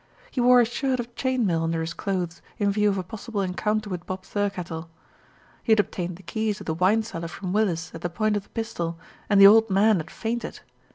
[0.31, 3.41] He wore a shirt of chain mail under his clothes, in view of a possible
[3.41, 4.89] encounter with Bob Thirkettle.
[5.61, 8.41] He had obtained the keys of the wine cellar from Willis at the point of
[8.41, 8.97] the pistol,
[9.29, 9.97] and the old man.
[9.97, 10.61] had fainted.